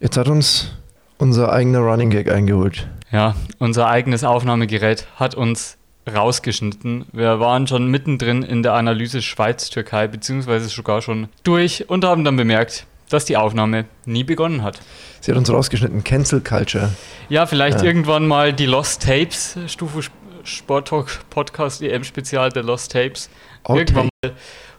Jetzt 0.00 0.16
hat 0.16 0.28
uns 0.28 0.70
unser 1.18 1.52
eigener 1.52 1.80
Running 1.80 2.10
Gag 2.10 2.30
eingeholt. 2.30 2.86
Ja, 3.10 3.34
unser 3.58 3.88
eigenes 3.88 4.22
Aufnahmegerät 4.22 5.08
hat 5.16 5.34
uns 5.34 5.76
rausgeschnitten. 6.08 7.06
Wir 7.12 7.40
waren 7.40 7.66
schon 7.66 7.88
mittendrin 7.88 8.44
in 8.44 8.62
der 8.62 8.74
Analyse 8.74 9.22
Schweiz-Türkei, 9.22 10.06
beziehungsweise 10.06 10.68
sogar 10.68 11.02
schon 11.02 11.28
durch 11.42 11.90
und 11.90 12.04
haben 12.04 12.24
dann 12.24 12.36
bemerkt, 12.36 12.86
dass 13.08 13.24
die 13.24 13.36
Aufnahme 13.36 13.86
nie 14.04 14.22
begonnen 14.22 14.62
hat. 14.62 14.80
Sie 15.20 15.32
hat 15.32 15.38
uns 15.38 15.50
rausgeschnitten. 15.50 16.04
Cancel 16.04 16.42
Culture. 16.42 16.92
Ja, 17.28 17.46
vielleicht 17.46 17.78
ja. 17.78 17.84
irgendwann 17.84 18.28
mal 18.28 18.52
die 18.52 18.66
Lost 18.66 19.02
Tapes, 19.02 19.58
Stufe 19.66 20.08
Sport 20.44 20.86
Talk 20.86 21.28
Podcast 21.28 21.82
EM 21.82 22.04
Spezial 22.04 22.50
der 22.50 22.62
Lost 22.62 22.92
Tapes. 22.92 23.28
Okay. 23.64 23.80
Irgendwann 23.80 24.08
mal 24.22 24.32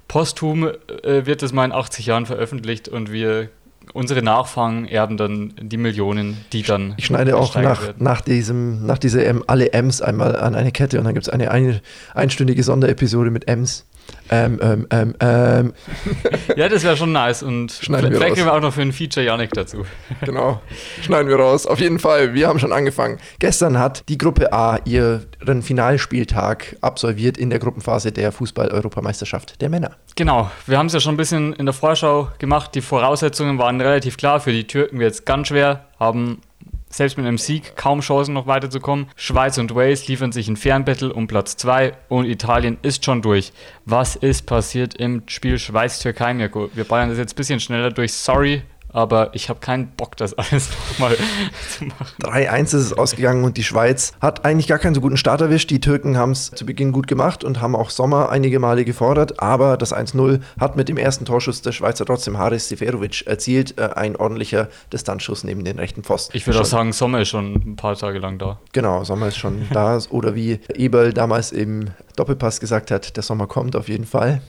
posthum 0.08 0.72
äh, 1.04 1.26
wird 1.26 1.44
es 1.44 1.52
mal 1.52 1.66
in 1.66 1.74
80 1.74 2.06
Jahren 2.06 2.26
veröffentlicht 2.26 2.88
und 2.88 3.12
wir 3.12 3.50
unsere 3.94 4.22
Nachfahren 4.22 4.86
erben 4.86 5.18
dann 5.18 5.54
die 5.62 5.78
Millionen, 5.78 6.38
die 6.54 6.64
dann. 6.64 6.94
Ich 6.98 7.06
schneide 7.06 7.38
auch 7.38 7.56
nach, 7.56 7.94
nach, 7.98 8.22
diesem, 8.22 8.86
nach 8.86 8.98
dieser 8.98 9.26
M 9.26 9.44
alle 9.48 9.74
M's 9.74 10.02
einmal 10.02 10.36
an 10.36 10.56
eine 10.56 10.72
Kette 10.72 11.00
und 11.00 11.06
dann 11.06 11.14
gibt 11.14 11.28
es 11.28 11.34
eine, 11.34 11.52
eine 11.52 11.82
einstündige 12.14 12.64
Sonderepisode 12.64 13.32
mit 13.32 13.48
M's. 13.48 13.86
Ähm, 14.30 14.60
ähm, 14.62 14.88
ähm, 14.92 15.16
ähm. 15.20 15.74
ja, 16.56 16.70
das 16.70 16.84
wäre 16.84 16.96
schon 16.98 17.12
nice. 17.12 17.44
Und 17.44 17.72
Schneiden 17.72 18.12
vielleicht 18.12 18.36
kriegen 18.36 18.46
wir 18.46 18.54
auch 18.54 18.62
noch 18.62 18.74
für 18.74 18.82
ein 18.82 18.92
Feature 18.92 19.26
Yannick 19.26 19.52
dazu. 19.54 19.86
genau. 20.26 20.62
Schneiden 21.02 21.28
wir 21.28 21.38
raus. 21.38 21.66
Auf 21.66 21.80
jeden 21.80 22.00
Fall. 22.00 22.34
Wir 22.34 22.48
haben 22.48 22.60
schon 22.60 22.72
angefangen. 22.72 23.20
Gestern 23.40 23.80
hat 23.80 24.04
die 24.10 24.18
Gruppe 24.18 24.54
A 24.54 24.78
ihren 24.86 25.62
Finalspieltag 25.62 26.78
absolviert 26.82 27.38
in 27.38 27.50
der 27.50 27.60
Gruppenphase 27.60 28.12
der 28.12 28.32
Fußball-Europameisterschaft 28.32 29.62
der 29.62 29.70
Männer. 29.70 29.92
Genau. 30.16 30.52
Wir 30.68 30.78
haben 30.78 30.88
es 30.88 30.94
ja 30.94 31.00
schon 31.00 31.16
ein 31.16 31.18
bisschen 31.18 31.54
in 31.54 31.66
der 31.66 31.74
Vorschau 31.74 32.30
gemacht. 32.40 32.76
Die 32.76 32.82
Voraussetzungen 32.82 33.58
waren 33.58 33.82
relativ 33.82 34.18
klar. 34.18 34.40
Für 34.40 34.52
die 34.52 34.68
Türken 34.68 35.00
wird 35.00 35.14
es 35.14 35.26
ganz 35.26 35.48
schwer. 35.48 35.86
Haben 36.00 36.42
selbst 36.90 37.18
mit 37.18 37.26
einem 37.26 37.38
Sieg 37.38 37.76
kaum 37.76 38.02
Chancen 38.02 38.34
noch 38.34 38.48
weiterzukommen. 38.48 39.08
Schweiz 39.16 39.58
und 39.58 39.76
Wales 39.76 40.08
liefern 40.08 40.32
sich 40.32 40.48
ein 40.48 40.58
Fernbattle 40.58 41.14
um 41.14 41.28
Platz 41.28 41.56
2 41.58 41.94
und 42.10 42.26
Italien 42.26 42.78
ist 42.82 43.06
schon 43.06 43.22
durch. 43.22 43.54
Was 43.86 44.16
ist 44.16 44.46
passiert 44.46 44.96
im 44.96 45.24
Spiel 45.28 45.60
Schweiz-Türkei, 45.60 46.34
Mirko? 46.34 46.70
Wir 46.74 46.84
ballern 46.84 47.10
das 47.10 47.18
jetzt 47.18 47.34
ein 47.34 47.38
bisschen 47.38 47.60
schneller 47.60 47.92
durch. 47.92 48.14
Sorry, 48.14 48.64
aber 48.92 49.30
ich 49.34 49.50
habe 49.50 49.60
keinen 49.60 49.88
Bock, 49.90 50.18
das 50.18 50.34
alles 50.38 50.70
nochmal 50.92 51.16
zu 51.70 51.86
machen. 51.86 52.08
3-1 52.24 52.64
ist 52.64 52.74
es 52.74 52.94
ausgegangen 52.94 53.44
und 53.44 53.58
die 53.58 53.64
Schweiz 53.64 54.14
hat 54.22 54.46
eigentlich 54.46 54.68
gar 54.68 54.80
keinen 54.80 54.96
so 54.96 55.02
guten 55.02 55.18
Start 55.18 55.42
erwischt. 55.42 55.70
Die 55.70 55.80
Türken 55.80 56.18
haben 56.18 56.32
es 56.32 56.52
zu 56.52 56.66
Beginn 56.66 56.92
gut 56.92 57.08
gemacht 57.08 57.44
und 57.44 57.62
haben 57.62 57.76
auch 57.76 57.90
Sommer 57.90 58.30
einige 58.30 58.60
Male 58.60 58.86
gefordert, 58.86 59.42
aber 59.42 59.78
das 59.78 59.94
1-0 59.94 60.40
hat 60.60 60.76
mit 60.76 60.90
dem 60.90 60.98
ersten 60.98 61.26
Torschuss 61.26 61.62
der 61.62 61.72
Schweizer 61.72 62.06
trotzdem 62.06 62.38
Haris 62.38 62.70
Seferovic 62.70 63.28
erzielt. 63.28 63.78
Äh, 63.78 63.90
ein 63.96 64.16
ordentlicher 64.16 64.70
Distanzschuss 64.92 65.44
neben 65.44 65.64
den 65.64 65.80
rechten 65.80 66.04
Pfosten. 66.04 66.36
Ich 66.36 66.46
würde 66.48 66.62
auch 66.62 66.66
sagen, 66.66 66.94
Sommer 66.94 67.22
ist 67.22 67.30
schon 67.30 67.56
ein 67.56 67.76
paar 67.76 67.96
Tage 67.96 68.20
lang 68.20 68.38
da. 68.38 68.60
Genau, 68.74 69.04
Sommer 69.04 69.28
ist 69.28 69.38
schon 69.38 69.68
da. 69.72 69.90
Oder 70.10 70.36
wie 70.36 70.60
Eberl 70.74 71.14
damals 71.14 71.52
im 71.52 71.90
Doppelpass 72.16 72.60
gesagt 72.60 72.92
hat, 72.92 73.16
der 73.16 73.24
Sommer 73.24 73.48
kommt 73.48 73.76
auf 73.76 73.88
jeden 73.88 74.06
Fall. 74.06 74.42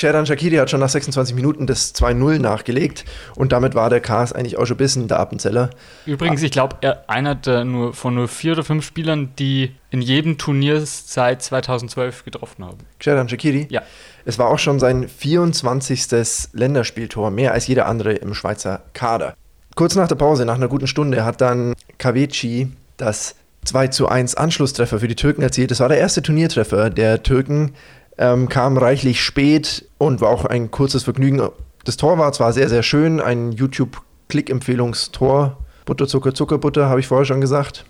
Xherdan 0.00 0.24
Shakiri 0.24 0.56
hat 0.56 0.70
schon 0.70 0.80
nach 0.80 0.88
26 0.88 1.34
Minuten 1.34 1.66
das 1.66 1.94
2-0 1.94 2.38
nachgelegt 2.38 3.04
und 3.36 3.52
damit 3.52 3.74
war 3.74 3.90
der 3.90 4.00
Kars 4.00 4.32
eigentlich 4.32 4.56
auch 4.56 4.64
schon 4.64 4.76
ein 4.76 4.78
bisschen 4.78 5.08
der 5.08 5.20
Appenzeller. 5.20 5.68
Übrigens, 6.06 6.42
ich 6.42 6.50
glaube, 6.50 6.76
er 6.80 7.04
einer 7.10 7.34
der 7.34 7.66
nur 7.66 7.92
von 7.92 8.14
nur 8.14 8.26
vier 8.26 8.52
oder 8.52 8.64
fünf 8.64 8.86
Spielern, 8.86 9.34
die 9.38 9.72
in 9.90 10.00
jedem 10.00 10.38
Turnier 10.38 10.80
seit 10.86 11.42
2012 11.42 12.24
getroffen 12.24 12.64
haben. 12.64 12.78
Xherdan 12.98 13.28
Shakiri? 13.28 13.66
Ja. 13.68 13.82
Es 14.24 14.38
war 14.38 14.48
auch 14.48 14.58
schon 14.58 14.80
sein 14.80 15.06
24. 15.06 16.06
Länderspieltor, 16.54 17.30
mehr 17.30 17.52
als 17.52 17.66
jeder 17.66 17.84
andere 17.84 18.14
im 18.14 18.32
Schweizer 18.32 18.80
Kader. 18.94 19.34
Kurz 19.74 19.96
nach 19.96 20.08
der 20.08 20.14
Pause, 20.14 20.46
nach 20.46 20.54
einer 20.54 20.68
guten 20.68 20.86
Stunde, 20.86 21.26
hat 21.26 21.42
dann 21.42 21.74
Kaveci 21.98 22.72
das 22.96 23.34
2 23.66 23.88
zu 23.88 24.08
1 24.08 24.34
Anschlusstreffer 24.34 24.98
für 24.98 25.08
die 25.08 25.14
Türken 25.14 25.42
erzielt. 25.42 25.70
Das 25.70 25.80
war 25.80 25.90
der 25.90 25.98
erste 25.98 26.22
Turniertreffer 26.22 26.88
der 26.88 27.22
Türken 27.22 27.74
ähm, 28.20 28.48
kam 28.48 28.76
reichlich 28.76 29.20
spät 29.22 29.86
und 29.98 30.20
war 30.20 30.28
auch 30.28 30.44
ein 30.44 30.70
kurzes 30.70 31.02
Vergnügen. 31.04 31.40
Das 31.84 31.96
Tor 31.96 32.18
war 32.18 32.32
zwar 32.32 32.52
sehr, 32.52 32.68
sehr 32.68 32.82
schön, 32.82 33.20
ein 33.20 33.52
YouTube-Klick-Empfehlungstor. 33.52 35.56
Butter, 35.86 36.06
Zucker, 36.06 36.34
Zuckerbutter, 36.34 36.90
habe 36.90 37.00
ich 37.00 37.08
vorher 37.08 37.24
schon 37.24 37.40
gesagt. 37.40 37.86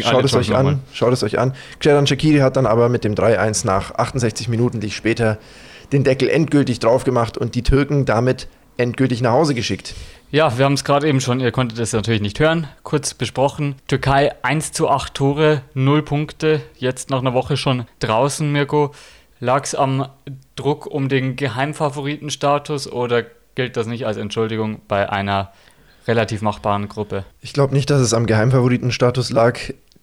Schaut 0.00 0.24
es 0.24 0.34
euch 0.34 0.52
an. 0.54 0.80
Schaut 0.92 1.12
es 1.12 1.22
euch 1.22 1.38
an. 1.38 1.54
Xherdan 1.78 2.08
Shakiri 2.08 2.40
hat 2.40 2.56
dann 2.56 2.66
aber 2.66 2.90
mit 2.90 3.04
dem 3.04 3.14
3-1 3.14 3.64
nach 3.64 3.94
68 3.94 4.48
Minuten 4.48 4.80
die 4.80 4.90
später 4.90 5.38
den 5.92 6.02
Deckel 6.04 6.28
endgültig 6.28 6.80
drauf 6.80 7.04
gemacht 7.04 7.38
und 7.38 7.54
die 7.54 7.62
Türken 7.62 8.04
damit 8.04 8.48
endgültig 8.76 9.22
nach 9.22 9.32
Hause 9.32 9.54
geschickt. 9.54 9.94
Ja, 10.30 10.58
wir 10.58 10.64
haben 10.64 10.74
es 10.74 10.84
gerade 10.84 11.06
eben 11.06 11.20
schon, 11.20 11.38
ihr 11.40 11.52
konntet 11.52 11.78
es 11.78 11.92
natürlich 11.92 12.20
nicht 12.20 12.40
hören, 12.40 12.66
kurz 12.82 13.14
besprochen. 13.14 13.76
Türkei 13.86 14.32
1 14.42 14.72
zu 14.72 14.88
8 14.88 15.14
Tore, 15.14 15.62
0 15.74 16.02
Punkte, 16.02 16.60
jetzt 16.76 17.10
nach 17.10 17.20
einer 17.20 17.34
Woche 17.34 17.56
schon 17.56 17.84
draußen, 18.00 18.50
Mirko. 18.50 18.90
Lag 19.42 19.64
es 19.64 19.74
am 19.74 20.06
Druck 20.54 20.86
um 20.86 21.08
den 21.08 21.34
Geheimfavoritenstatus 21.34 22.86
oder 22.86 23.24
gilt 23.56 23.76
das 23.76 23.88
nicht 23.88 24.06
als 24.06 24.16
Entschuldigung 24.16 24.82
bei 24.86 25.10
einer 25.10 25.50
relativ 26.06 26.42
machbaren 26.42 26.88
Gruppe? 26.88 27.24
Ich 27.40 27.52
glaube 27.52 27.74
nicht, 27.74 27.90
dass 27.90 28.00
es 28.00 28.14
am 28.14 28.26
Geheimfavoritenstatus 28.26 29.30
lag. 29.30 29.58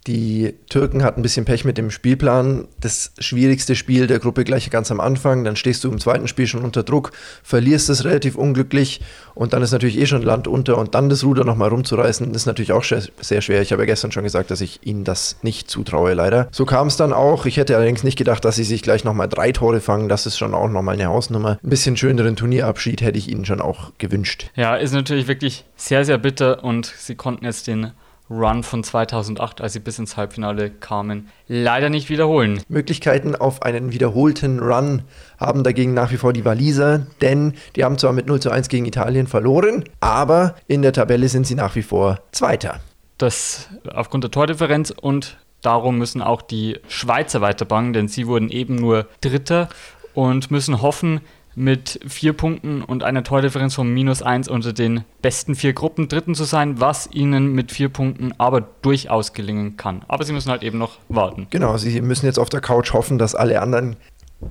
Die 0.08 0.56
Türken 0.70 1.04
hatten 1.04 1.20
ein 1.20 1.24
bisschen 1.24 1.46
Pech 1.46 1.66
mit 1.66 1.78
dem 1.78 1.92
Spielplan. 1.92 2.68
Das 2.80 3.12
schwierigste 3.20 3.76
Spiel 3.76 4.08
der 4.08 4.20
Gruppe 4.20 4.44
gleich 4.44 4.70
ganz 4.70 4.92
am 4.92 5.00
Anfang. 5.00 5.44
Dann 5.44 5.56
stehst 5.56 5.84
du 5.84 5.92
im 5.92 6.00
zweiten 6.00 6.28
Spiel 6.28 6.48
schon 6.48 6.64
unter 6.64 6.84
Druck, 6.84 7.12
verlierst 7.44 7.90
es 7.90 8.06
relativ 8.06 8.36
unglücklich 8.36 9.02
und 9.36 9.54
dann 9.54 9.62
ist 9.62 9.72
natürlich 9.72 10.00
eh 10.00 10.06
schon 10.06 10.22
Land 10.22 10.48
unter 10.48 10.78
und 10.78 10.96
dann 10.96 11.10
das 11.10 11.24
Ruder 11.24 11.44
nochmal 11.44 11.70
rumzureißen, 11.70 12.34
ist 12.34 12.46
natürlich 12.46 12.72
auch 12.72 12.84
sehr 12.84 13.42
schwer. 13.42 13.62
Ich 13.62 13.72
habe 13.72 13.84
ja 13.84 13.86
gestern 13.88 14.12
schon 14.12 14.24
gesagt, 14.24 14.52
dass 14.52 14.62
ich 14.62 14.80
ihnen 14.84 15.04
das 15.04 15.38
nicht 15.42 15.70
zutraue, 15.70 16.14
leider. 16.14 16.48
So 16.52 16.66
kam 16.66 16.88
es 16.88 16.98
dann 16.98 17.14
auch. 17.14 17.46
Ich 17.46 17.58
hätte 17.58 17.76
allerdings 17.76 18.04
nicht 18.04 18.18
gedacht, 18.18 18.44
dass 18.46 18.56
sie 18.56 18.64
sich 18.64 18.82
gleich 18.82 19.04
nochmal 19.04 19.30
drei 19.30 19.52
Tore 19.52 19.82
fangen. 19.82 20.10
Das 20.10 20.26
ist 20.26 20.38
schon 20.38 20.54
auch 20.54 20.70
nochmal 20.70 20.96
eine 20.96 21.08
Hausnummer. 21.08 21.60
Ein 21.64 21.70
bisschen 21.70 21.98
schöneren 21.98 22.36
Turnierabschied 22.36 23.02
hätte 23.02 23.18
ich 23.18 23.30
ihnen 23.30 23.46
schon 23.46 23.62
auch 23.62 23.92
gewünscht. 23.98 24.50
Ja, 24.56 24.76
ist 24.76 24.94
natürlich 24.94 25.28
wirklich 25.28 25.66
sehr, 25.76 26.04
sehr 26.06 26.18
bitter 26.18 26.64
und 26.64 26.94
sie 26.98 27.16
konnten 27.16 27.46
jetzt 27.46 27.68
den 27.68 27.92
Run 28.30 28.64
von 28.64 28.84
2008, 28.84 29.62
als 29.62 29.74
sie 29.74 29.80
bis 29.80 29.98
ins 30.00 30.16
Halbfinale 30.16 30.70
kamen, 30.70 31.30
leider 31.48 31.90
nicht 31.90 32.10
wiederholen. 32.10 32.62
Möglichkeiten 32.70 33.36
auf 33.36 33.64
einen 33.64 33.92
wiederholten 33.92 34.60
Run 34.60 35.04
haben 35.40 35.64
dagegen 35.64 35.94
nach 35.94 36.12
wie 36.12 36.18
vor 36.18 36.34
die 36.34 36.46
Waliser, 36.46 37.08
denn 37.22 37.54
die 37.76 37.84
haben 37.84 37.98
zwar 37.98 38.14
mit 38.14 38.28
0 38.28 38.40
zu 38.40 38.52
1 38.52 38.70
gegen 38.70 38.86
Italien 38.86 39.28
verloren, 39.28 39.86
aber 40.00 40.56
in 40.68 40.82
der 40.82 40.94
Tabelle 40.94 41.28
sind 41.28 41.48
sie 41.48 41.56
nach 41.56 41.76
wie 41.76 41.84
vor 41.84 42.20
Zweiter. 42.32 42.80
Das 43.18 43.68
aufgrund 43.92 44.24
der 44.24 44.32
Tordifferenz 44.32 44.92
und 44.92 45.38
darum 45.62 45.98
müssen 45.98 46.22
auch 46.22 46.42
die 46.42 46.80
Schweizer 46.88 47.42
weiterbangen, 47.42 47.94
denn 47.94 48.08
sie 48.08 48.28
wurden 48.28 48.50
eben 48.50 48.76
nur 48.76 49.08
Dritter 49.22 49.70
und 50.14 50.52
müssen 50.52 50.82
hoffen, 50.82 51.22
mit 51.60 52.00
vier 52.08 52.32
Punkten 52.32 52.82
und 52.82 53.04
einer 53.04 53.22
Tordifferenz 53.22 53.76
von 53.76 53.94
minus 53.94 54.22
eins 54.22 54.48
unter 54.48 54.72
den 54.72 55.04
besten 55.22 55.56
vier 55.56 55.74
Gruppen 55.74 56.08
Dritten 56.08 56.34
zu 56.34 56.46
sein, 56.46 56.80
was 56.80 57.10
ihnen 57.12 57.52
mit 57.52 57.74
vier 57.74 57.90
Punkten 57.90 58.34
aber 58.38 58.62
durchaus 58.62 59.34
gelingen 59.34 59.76
kann. 59.76 60.06
Aber 60.08 60.24
sie 60.24 60.32
müssen 60.32 60.50
halt 60.50 60.64
eben 60.64 60.78
noch 60.78 61.00
warten. 61.10 61.48
Genau, 61.50 61.76
sie 61.76 62.02
müssen 62.02 62.26
jetzt 62.26 62.40
auf 62.40 62.48
der 62.50 62.62
Couch 62.62 62.94
hoffen, 62.94 63.18
dass 63.18 63.36
alle 63.36 63.62
anderen 63.62 63.98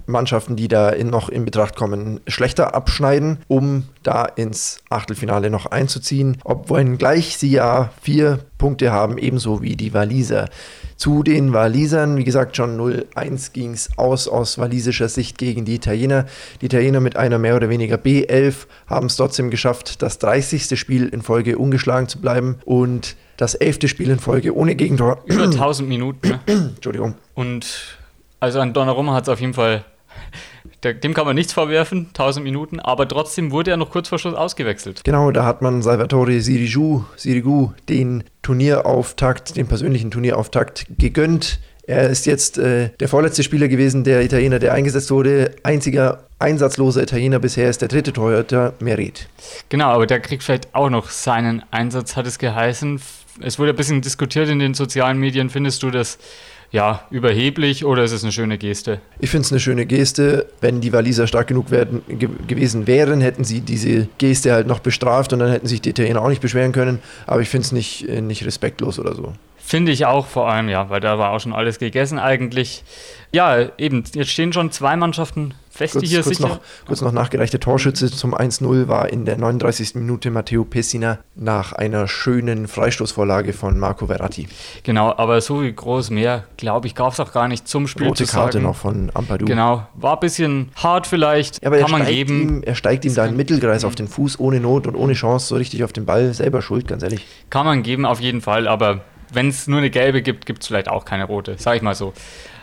Mannschaften, 0.07 0.57
die 0.57 0.69
da 0.69 0.91
in, 0.91 1.09
noch 1.09 1.29
in 1.29 1.45
Betracht 1.45 1.77
kommen, 1.77 2.21
schlechter 2.27 2.75
abschneiden, 2.75 3.39
um 3.49 3.85
da 4.03 4.25
ins 4.25 4.81
Achtelfinale 4.91 5.51
noch 5.51 5.67
einzuziehen. 5.67 6.39
Obwohl 6.45 6.97
gleich 6.97 7.37
sie 7.37 7.51
ja 7.51 7.91
vier 8.03 8.41
Punkte 8.59 8.93
haben, 8.93 9.19
ebenso 9.19 9.63
wie 9.63 9.77
die 9.77 9.95
Waliser. 9.95 10.49
Zu 10.97 11.23
den 11.23 11.53
Walisern, 11.53 12.17
wie 12.17 12.25
gesagt, 12.25 12.57
schon 12.57 12.79
0-1 12.79 13.53
ging 13.53 13.73
es 13.73 13.91
aus 13.97 14.27
aus 14.27 14.59
walisischer 14.59 15.09
Sicht 15.09 15.39
gegen 15.39 15.65
die 15.65 15.77
Italiener. 15.77 16.27
Die 16.61 16.67
Italiener 16.67 17.01
mit 17.01 17.17
einer 17.17 17.39
mehr 17.39 17.57
oder 17.57 17.69
weniger 17.69 17.97
B11 17.97 18.67
haben 18.89 19.07
es 19.07 19.17
trotzdem 19.17 19.51
geschafft, 19.51 20.03
das 20.03 20.19
30. 20.19 20.79
Spiel 20.79 21.09
in 21.09 21.23
Folge 21.23 21.57
ungeschlagen 21.57 22.09
zu 22.09 22.21
bleiben 22.21 22.57
und 22.65 23.17
das 23.37 23.55
11. 23.55 23.89
Spiel 23.89 24.11
in 24.11 24.19
Folge 24.19 24.55
ohne 24.55 24.75
Gegentor. 24.75 25.23
Über 25.27 25.45
1000 25.45 25.89
Minuten. 25.89 26.29
Ne? 26.29 26.41
Entschuldigung. 26.47 27.15
Und 27.35 27.99
also 28.41 28.61
an 28.61 28.73
Donnarumma 28.73 29.15
hat 29.15 29.25
es 29.25 29.29
auf 29.29 29.41
jeden 29.41 29.55
Fall 29.55 29.85
dem 30.85 31.15
kann 31.15 31.27
man 31.27 31.35
nichts 31.35 31.53
vorwerfen, 31.53 32.07
1000 32.09 32.45
Minuten, 32.45 32.81
aber 32.81 33.09
trotzdem 33.09 33.51
wurde 33.51 33.73
er 33.73 33.77
noch 33.77 33.91
kurz 33.91 34.09
vor 34.09 34.19
Schluss 34.19 34.35
ausgewechselt. 34.35 35.03
Genau, 35.05 35.31
da 35.31 35.45
hat 35.45 35.63
man 35.63 35.83
Salvatore 35.83 36.41
Sirigu, 36.41 37.05
Sirigu 37.17 37.73
den 37.89 38.25
Turnierauftakt, 38.43 39.57
den 39.57 39.67
persönlichen 39.67 40.11
Turnierauftakt 40.11 40.87
gegönnt. 40.99 41.61
Er 41.83 42.11
ist 42.11 42.27
jetzt 42.27 42.59
äh, 42.59 42.91
der 43.01 43.09
vorletzte 43.09 43.43
Spieler 43.43 43.67
gewesen, 43.67 44.05
der 44.05 44.23
Italiener, 44.23 44.59
der 44.59 44.75
eingesetzt 44.75 45.11
wurde. 45.11 45.53
Einziger 45.63 46.25
einsatzloser 46.39 47.03
Italiener 47.03 47.39
bisher 47.39 47.71
ist 47.71 47.81
der 47.81 47.89
dritte 47.89 48.13
Torhüter, 48.13 48.75
Merit. 48.81 49.27
Genau, 49.71 49.87
aber 49.87 50.07
der 50.07 50.21
kriegt 50.21 50.43
vielleicht 50.43 50.75
auch 50.75 50.91
noch 50.91 51.09
seinen 51.09 51.63
Einsatz, 51.71 52.15
hat 52.15 52.27
es 52.27 52.39
geheißen. 52.39 53.01
Es 53.41 53.59
wurde 53.59 53.71
ein 53.71 53.77
bisschen 53.77 54.03
diskutiert 54.03 54.51
in 54.51 54.59
den 54.59 54.75
sozialen 54.75 55.19
Medien. 55.19 55.49
Findest 55.49 55.83
du, 55.83 55.91
dass 55.91 56.19
ja, 56.71 57.07
überheblich 57.11 57.85
oder 57.85 58.05
ist 58.05 58.13
es 58.13 58.23
eine 58.23 58.33
schöne 58.33 58.59
Geste? 58.59 59.01
Ich 59.21 59.31
finde 59.31 59.47
es 59.47 59.53
eine 59.53 59.61
schöne 59.61 59.87
Geste. 59.87 60.47
Wenn 60.61 60.81
die 60.81 60.93
Waliser 60.93 61.27
stark 61.27 61.47
genug 61.47 61.71
werden, 61.71 62.03
ge 62.09 62.29
gewesen 62.47 62.87
wären, 62.87 63.21
hätten 63.21 63.45
sie 63.45 63.61
diese 63.61 64.09
Geste 64.19 64.53
halt 64.53 64.67
noch 64.67 64.81
bestraft 64.81 65.33
und 65.33 65.39
dann 65.39 65.51
hätten 65.51 65.67
sich 65.67 65.81
die 65.81 65.91
Italiener 65.91 66.21
auch 66.21 66.29
nicht 66.29 66.43
beschweren 66.43 66.73
können. 66.73 66.99
Aber 67.27 67.41
ich 67.41 67.49
finde 67.49 67.65
es 67.65 67.73
nicht, 67.73 68.09
äh, 68.09 68.21
nicht 68.21 68.45
respektlos 68.45 68.99
oder 68.99 69.15
so. 69.15 69.33
Finde 69.69 69.93
ich 69.93 70.07
auch 70.07 70.25
vor 70.25 70.51
allem, 70.51 70.71
ja, 70.71 70.89
weil 70.89 71.01
da 71.01 71.19
war 71.19 71.33
auch 71.33 71.41
schon 71.41 71.53
alles 71.53 71.79
gegessen 71.79 72.19
eigentlich. 72.19 72.85
Ja, 73.33 73.67
eben, 73.77 74.03
jetzt 74.15 74.31
stehen 74.31 74.51
schon 74.55 74.71
zwei 74.71 74.97
Mannschaften 74.97 75.53
fest, 75.71 75.93
kurz, 75.93 76.03
die 76.05 76.09
hier 76.09 76.23
kurz 76.23 76.39
sicher. 76.39 76.49
Noch, 76.49 76.61
kurz 76.87 77.03
noch 77.03 77.13
nachgereichte 77.13 77.61
Torschütze 77.61 78.11
zum 78.11 78.35
1-0 78.35 78.89
war 78.89 79.11
in 79.13 79.27
der 79.27 79.37
39. 79.37 79.97
Minute 79.97 80.31
Matteo 80.31 80.65
Pessina 80.65 81.19
nach 81.35 81.75
einer 81.75 82.09
schönen 82.09 82.67
Freistoßvorlage 82.67 83.53
von 83.53 83.79
Marco 83.79 84.07
Verratti. 84.07 84.49
Genau, 84.85 85.13
aber 85.15 85.43
so 85.43 85.61
wie 85.63 85.71
groß 85.71 86.09
mehr, 86.09 86.45
glaube 86.57 86.87
ich, 86.87 86.95
gab 86.95 87.13
es 87.13 87.21
auch 87.21 87.35
gar 87.35 87.47
nicht 87.47 87.69
zum 87.69 87.89
Spiel 87.89 88.07
Rote 88.07 88.25
zu 88.25 88.33
Karte 88.33 88.53
sagen. 88.55 88.65
noch 88.65 88.77
von 88.77 89.11
Ampadu. 89.13 89.45
Genau, 89.45 89.87
war 89.97 90.15
ein 90.15 90.21
bisschen 90.21 90.71
hart 90.77 91.07
vielleicht, 91.07 91.63
Ja, 91.63 91.69
aber 91.69 91.79
kann 91.81 91.91
man 91.91 92.07
geben. 92.07 92.41
ihm, 92.41 92.63
er 92.63 92.75
steigt 92.75 93.05
ihm 93.05 93.15
da 93.15 93.27
im 93.27 93.37
Mittelkreis 93.37 93.85
auf 93.85 93.95
den 93.95 94.09
Fuß 94.09 94.41
ohne 94.41 94.61
Not 94.61 94.87
und 94.87 94.95
ohne 94.97 95.13
Chance 95.13 95.49
so 95.49 95.57
richtig 95.57 95.85
auf 95.85 95.93
den 95.93 96.07
Ball. 96.07 96.33
Selber 96.33 96.63
schuld, 96.63 96.89
ganz 96.89 97.03
ehrlich. 97.03 97.27
Kann 97.51 97.67
man 97.67 97.83
geben, 97.83 98.07
auf 98.07 98.21
jeden 98.21 98.41
Fall, 98.41 98.67
aber 98.67 99.03
wenn 99.33 99.49
es 99.49 99.67
nur 99.69 99.79
eine 99.79 99.91
gelbe 99.91 100.23
gibt, 100.23 100.47
gibt 100.47 100.63
es 100.63 100.69
vielleicht 100.69 100.89
auch 100.89 101.05
keine 101.05 101.25
rote, 101.25 101.55
sag 101.59 101.77
ich 101.77 101.83
mal 101.83 101.95
so. 101.95 102.13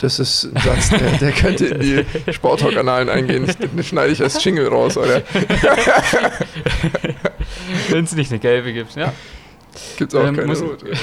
Das 0.02 0.20
ist 0.20 0.46
ein 0.54 0.62
Satz, 0.62 0.90
der, 0.90 1.00
der 1.20 1.32
könnte 1.32 1.66
in 1.68 1.80
die 1.80 2.06
Sporttalk-Annalen 2.34 3.10
eingehen. 3.10 3.46
Den 3.60 3.84
schneide 3.84 4.12
ich 4.12 4.22
als 4.22 4.44
Jingle 4.44 4.68
raus, 4.68 4.98
oder? 4.98 5.22
wenn 7.90 8.04
es 8.04 8.16
nicht 8.16 8.32
eine 8.32 8.40
gelbe 8.40 8.74
gibt, 8.74 8.96
ja. 8.96 9.14
Gibt 9.98 10.14
es 10.14 10.20
auch 10.20 10.26
Ähm, 10.26 10.36
keine 10.36 10.48
muss- 10.48 10.62
Rote. 10.62 10.86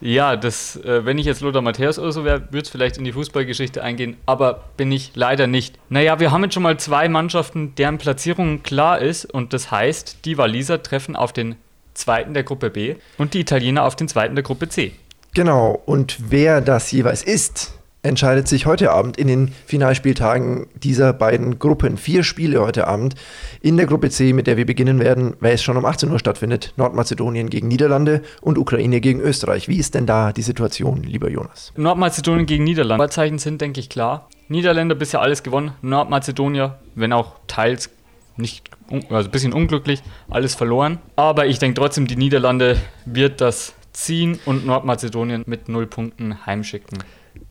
Ja, 0.00 0.36
das, 0.36 0.76
äh, 0.76 1.04
wenn 1.06 1.18
ich 1.18 1.24
jetzt 1.24 1.40
Lothar 1.40 1.62
Matthäus 1.62 1.98
oder 1.98 2.10
so 2.12 2.24
wäre, 2.24 2.40
würde 2.50 2.62
es 2.64 2.68
vielleicht 2.68 2.98
in 2.98 3.04
die 3.04 3.12
Fußballgeschichte 3.12 3.82
eingehen, 3.82 4.16
aber 4.26 4.64
bin 4.76 4.90
ich 4.92 5.12
leider 5.14 5.46
nicht. 5.46 5.76
Naja, 5.88 6.20
wir 6.20 6.30
haben 6.30 6.42
jetzt 6.42 6.52
schon 6.54 6.62
mal 6.64 6.78
zwei 6.78 7.08
Mannschaften, 7.08 7.74
deren 7.76 7.96
Platzierung 7.98 8.62
klar 8.62 8.98
ist 9.00 9.24
und 9.24 9.52
das 9.52 9.70
heißt, 9.70 10.24
die 10.26 10.36
Waliser 10.36 10.82
treffen 10.82 11.16
auf 11.16 11.32
den 11.32 11.54
zweiten 11.94 12.34
der 12.34 12.42
Gruppe 12.42 12.70
B 12.70 12.96
und 13.18 13.34
die 13.34 13.40
Italiener 13.40 13.84
auf 13.84 13.96
den 13.96 14.08
zweiten 14.08 14.34
der 14.34 14.44
Gruppe 14.44 14.68
C. 14.68 14.92
Genau, 15.34 15.82
und 15.86 16.30
wer 16.30 16.60
das 16.60 16.92
jeweils 16.92 17.22
ist, 17.22 17.74
entscheidet 18.04 18.46
sich 18.46 18.66
heute 18.66 18.92
Abend 18.92 19.16
in 19.16 19.26
den 19.26 19.48
Finalspieltagen 19.66 20.66
dieser 20.74 21.12
beiden 21.12 21.58
Gruppen. 21.58 21.96
Vier 21.96 22.22
Spiele 22.22 22.60
heute 22.60 22.86
Abend 22.86 23.14
in 23.62 23.76
der 23.76 23.86
Gruppe 23.86 24.10
C, 24.10 24.32
mit 24.32 24.46
der 24.46 24.56
wir 24.56 24.66
beginnen 24.66 25.00
werden, 25.00 25.34
weil 25.40 25.54
es 25.54 25.62
schon 25.62 25.76
um 25.76 25.84
18 25.84 26.10
Uhr 26.10 26.18
stattfindet. 26.18 26.74
Nordmazedonien 26.76 27.48
gegen 27.48 27.66
Niederlande 27.66 28.22
und 28.42 28.58
Ukraine 28.58 29.00
gegen 29.00 29.20
Österreich. 29.20 29.68
Wie 29.68 29.78
ist 29.78 29.94
denn 29.94 30.06
da 30.06 30.32
die 30.32 30.42
Situation, 30.42 31.02
lieber 31.02 31.30
Jonas? 31.30 31.72
Nordmazedonien 31.76 32.46
gegen 32.46 32.64
Niederlande. 32.64 33.08
Zeichen 33.08 33.38
sind, 33.38 33.60
denke 33.60 33.80
ich, 33.80 33.88
klar. 33.88 34.28
Niederländer 34.48 34.94
bisher 34.94 35.22
alles 35.22 35.42
gewonnen. 35.42 35.72
Nordmazedonier, 35.80 36.78
wenn 36.94 37.12
auch 37.12 37.36
teils 37.46 37.90
nicht, 38.36 38.68
also 39.10 39.28
ein 39.28 39.30
bisschen 39.32 39.52
unglücklich, 39.52 40.02
alles 40.30 40.54
verloren. 40.54 40.98
Aber 41.16 41.46
ich 41.46 41.58
denke 41.58 41.80
trotzdem, 41.80 42.06
die 42.06 42.16
Niederlande 42.16 42.76
wird 43.04 43.40
das 43.40 43.74
ziehen 43.92 44.38
und 44.44 44.66
Nordmazedonien 44.66 45.44
mit 45.46 45.68
null 45.68 45.86
Punkten 45.86 46.44
heimschicken. 46.46 46.98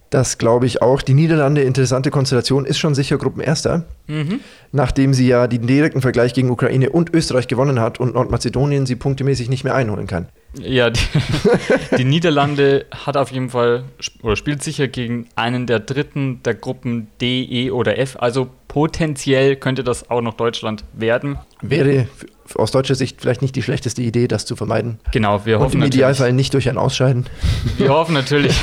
Das 0.10 0.38
glaube 0.38 0.68
ich 0.68 0.84
auch. 0.84 1.02
Die 1.02 1.16
Niederlande, 1.16 1.62
interessante 1.64 2.12
Konstellation, 2.12 2.66
ist 2.66 2.78
schon 2.78 2.94
sicher 2.94 3.18
Gruppenerster, 3.18 3.86
Mhm. 4.08 4.42
nachdem 4.72 5.12
sie 5.16 5.28
ja 5.28 5.48
den 5.48 5.66
direkten 5.66 6.02
Vergleich 6.02 6.36
gegen 6.36 6.52
Ukraine 6.52 6.92
und 6.92 7.12
Österreich 7.16 7.48
gewonnen 7.48 7.80
hat 7.80 8.00
und 8.00 8.14
Nordmazedonien 8.14 8.86
sie 8.86 8.96
punktemäßig 8.96 9.50
nicht 9.50 9.64
mehr 9.64 9.74
einholen 9.74 10.06
kann. 10.06 10.28
Ja, 10.60 10.92
die, 10.92 11.00
die 11.98 12.04
Niederlande 12.06 12.86
hat 12.92 13.18
auf 13.18 13.32
jeden 13.32 13.50
Fall 13.50 13.86
oder 14.22 14.36
spielt 14.36 14.62
sicher 14.62 14.88
gegen 14.88 15.30
einen 15.36 15.66
der 15.66 15.80
dritten 15.80 16.44
der 16.44 16.54
Gruppen 16.54 17.08
D, 17.20 17.42
E 17.44 17.72
oder 17.72 17.98
F. 17.98 18.16
Also 18.20 18.50
potenziell 18.74 19.56
könnte 19.56 19.84
das 19.84 20.10
auch 20.10 20.22
noch 20.22 20.34
Deutschland 20.34 20.84
werden. 20.94 21.38
Wäre 21.62 22.08
aus 22.56 22.72
deutscher 22.72 22.96
Sicht 22.96 23.22
vielleicht 23.22 23.44
nicht 23.44 23.56
die 23.56 23.62
schlechteste 23.62 24.02
Idee, 24.02 24.28
das 24.28 24.48
zu 24.48 24.56
vermeiden. 24.56 25.00
Genau, 25.12 25.46
wir 25.46 25.58
Und 25.58 25.66
hoffen 25.66 25.74
im 25.76 25.80
natürlich. 25.82 25.96
Idealfall 26.00 26.34
nicht 26.34 26.56
durch 26.56 26.68
ein 26.68 26.80
Ausscheiden. 26.80 27.28
Wir 27.78 27.90
hoffen 27.90 28.16
natürlich 28.16 28.60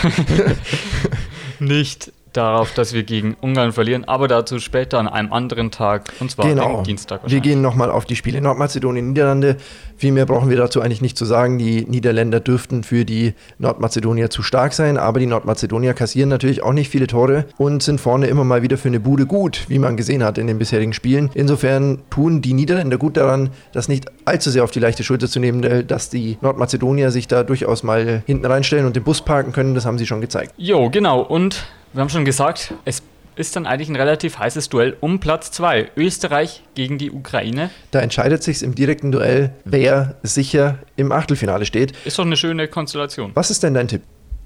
nicht 1.60 2.12
darauf, 2.32 2.72
dass 2.74 2.92
wir 2.92 3.02
gegen 3.02 3.36
Ungarn 3.40 3.72
verlieren, 3.72 4.04
aber 4.04 4.28
dazu 4.28 4.58
später 4.58 4.98
an 4.98 5.08
einem 5.08 5.32
anderen 5.32 5.70
Tag, 5.70 6.12
und 6.20 6.30
zwar 6.30 6.46
Genau. 6.46 6.78
am 6.78 6.84
Dienstag. 6.84 7.20
Wir 7.26 7.40
gehen 7.40 7.60
nochmal 7.62 7.90
auf 7.90 8.04
die 8.04 8.16
Spiele 8.16 8.40
Nordmazedonien, 8.40 9.08
Niederlande. 9.08 9.56
Viel 9.96 10.12
mehr 10.12 10.26
brauchen 10.26 10.48
wir 10.48 10.56
dazu 10.56 10.80
eigentlich 10.80 11.02
nicht 11.02 11.18
zu 11.18 11.24
sagen. 11.24 11.58
Die 11.58 11.84
Niederländer 11.86 12.40
dürften 12.40 12.82
für 12.84 13.04
die 13.04 13.34
Nordmazedonier 13.58 14.30
zu 14.30 14.42
stark 14.42 14.72
sein, 14.72 14.96
aber 14.96 15.20
die 15.20 15.26
Nordmazedonier 15.26 15.92
kassieren 15.94 16.28
natürlich 16.30 16.62
auch 16.62 16.72
nicht 16.72 16.88
viele 16.88 17.06
Tore 17.06 17.44
und 17.58 17.82
sind 17.82 18.00
vorne 18.00 18.26
immer 18.28 18.44
mal 18.44 18.62
wieder 18.62 18.78
für 18.78 18.88
eine 18.88 19.00
Bude 19.00 19.26
gut, 19.26 19.64
wie 19.68 19.78
man 19.78 19.96
gesehen 19.96 20.24
hat 20.24 20.38
in 20.38 20.46
den 20.46 20.58
bisherigen 20.58 20.92
Spielen. 20.92 21.30
Insofern 21.34 21.98
tun 22.10 22.40
die 22.40 22.54
Niederländer 22.54 22.96
gut 22.98 23.16
daran, 23.16 23.50
das 23.72 23.88
nicht 23.88 24.06
allzu 24.24 24.50
sehr 24.50 24.64
auf 24.64 24.70
die 24.70 24.80
leichte 24.80 25.04
Schulter 25.04 25.28
zu 25.28 25.38
nehmen, 25.40 25.62
äh, 25.64 25.84
dass 25.84 26.08
die 26.10 26.38
Nordmazedonier 26.40 27.10
sich 27.10 27.28
da 27.28 27.42
durchaus 27.42 27.82
mal 27.82 28.22
hinten 28.26 28.46
reinstellen 28.46 28.86
und 28.86 28.96
den 28.96 29.02
Bus 29.04 29.20
parken 29.22 29.52
können. 29.52 29.74
Das 29.74 29.84
haben 29.84 29.98
sie 29.98 30.06
schon 30.06 30.20
gezeigt. 30.20 30.52
Jo, 30.56 30.88
genau. 30.90 31.20
Und 31.20 31.66
wir 31.92 32.00
haben 32.00 32.08
schon 32.08 32.24
gesagt, 32.24 32.74
es 32.84 33.02
ist 33.36 33.56
dann 33.56 33.66
eigentlich 33.66 33.88
ein 33.88 33.96
relativ 33.96 34.38
heißes 34.38 34.68
Duell 34.68 34.96
um 35.00 35.18
Platz 35.18 35.50
2. 35.50 35.92
Österreich 35.96 36.62
gegen 36.74 36.98
die 36.98 37.10
Ukraine. 37.10 37.70
Da 37.90 38.00
entscheidet 38.00 38.42
sich 38.42 38.62
im 38.62 38.74
direkten 38.74 39.12
Duell, 39.12 39.54
wer 39.64 40.16
sicher 40.22 40.78
im 40.96 41.10
Achtelfinale 41.10 41.64
steht. 41.64 41.92
Ist 42.04 42.18
doch 42.18 42.24
eine 42.24 42.36
schöne 42.36 42.68
Konstellation. 42.68 43.32
Was 43.34 43.50
ist 43.50 43.62
denn 43.62 43.74
dein 43.74 43.88
Tipp? 43.88 44.02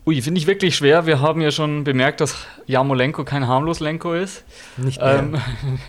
Ui, 0.06 0.20
finde 0.20 0.38
ich 0.38 0.46
wirklich 0.46 0.76
schwer. 0.76 1.06
Wir 1.06 1.20
haben 1.20 1.40
ja 1.40 1.50
schon 1.50 1.82
bemerkt, 1.82 2.20
dass 2.20 2.36
Jamolenko 2.66 3.24
kein 3.24 3.48
Harmloslenko 3.48 4.12
ist. 4.12 4.44
Nicht 4.76 5.00
mehr. 5.00 5.18
Ähm, 5.18 5.38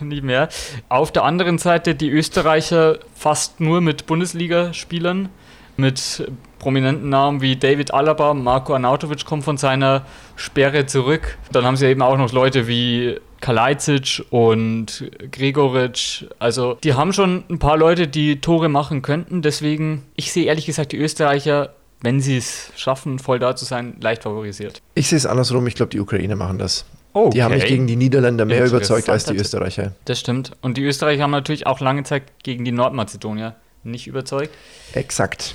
nicht 0.08 0.24
mehr. 0.24 0.48
Auf 0.88 1.12
der 1.12 1.24
anderen 1.24 1.58
Seite 1.58 1.94
die 1.94 2.10
Österreicher 2.10 2.98
fast 3.14 3.60
nur 3.60 3.82
mit 3.82 4.06
Bundesligaspielern, 4.06 5.28
mit 5.76 6.26
prominenten 6.66 7.10
Namen 7.10 7.42
wie 7.42 7.54
David 7.54 7.94
Alaba, 7.94 8.34
Marco 8.34 8.74
Arnautovic 8.74 9.24
kommt 9.24 9.44
von 9.44 9.56
seiner 9.56 10.04
Sperre 10.34 10.84
zurück. 10.86 11.38
Dann 11.52 11.64
haben 11.64 11.76
sie 11.76 11.86
eben 11.86 12.02
auch 12.02 12.18
noch 12.18 12.32
Leute 12.32 12.66
wie 12.66 13.20
Kalajdzic 13.40 14.24
und 14.30 15.08
Gregoritsch. 15.30 16.24
Also 16.40 16.76
die 16.82 16.94
haben 16.94 17.12
schon 17.12 17.44
ein 17.48 17.60
paar 17.60 17.76
Leute, 17.76 18.08
die 18.08 18.40
Tore 18.40 18.68
machen 18.68 19.02
könnten. 19.02 19.42
Deswegen, 19.42 20.02
ich 20.16 20.32
sehe 20.32 20.46
ehrlich 20.46 20.66
gesagt 20.66 20.90
die 20.90 20.96
Österreicher, 20.96 21.72
wenn 22.00 22.18
sie 22.18 22.36
es 22.36 22.72
schaffen, 22.74 23.20
voll 23.20 23.38
da 23.38 23.54
zu 23.54 23.64
sein, 23.64 23.94
leicht 24.00 24.24
favorisiert. 24.24 24.82
Ich 24.96 25.06
sehe 25.06 25.18
es 25.18 25.24
andersrum. 25.24 25.68
Ich 25.68 25.76
glaube, 25.76 25.90
die 25.90 26.00
Ukraine 26.00 26.34
machen 26.34 26.58
das. 26.58 26.84
Oh, 27.12 27.30
Die 27.32 27.44
haben 27.44 27.54
mich 27.54 27.66
gegen 27.66 27.86
die 27.86 27.94
Niederländer 27.94 28.44
mehr 28.44 28.66
überzeugt 28.66 29.08
als 29.08 29.26
die 29.26 29.36
Österreicher. 29.36 29.92
Das 30.06 30.18
stimmt. 30.18 30.50
Und 30.62 30.78
die 30.78 30.82
Österreicher 30.82 31.22
haben 31.22 31.30
natürlich 31.30 31.68
auch 31.68 31.78
lange 31.78 32.02
Zeit 32.02 32.24
gegen 32.42 32.64
die 32.64 32.72
Nordmazedonier 32.72 33.54
nicht 33.84 34.08
überzeugt. 34.08 34.50
Exakt. 34.94 35.54